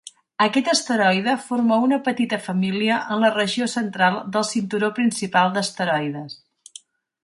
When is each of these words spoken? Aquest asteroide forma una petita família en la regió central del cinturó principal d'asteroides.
Aquest 0.43 0.69
asteroide 0.71 1.35
forma 1.49 1.77
una 1.89 1.99
petita 2.07 2.41
família 2.47 2.97
en 3.17 3.23
la 3.27 3.31
regió 3.37 3.71
central 3.77 4.21
del 4.35 4.49
cinturó 4.57 4.93
principal 5.01 5.57
d'asteroides. 5.57 6.45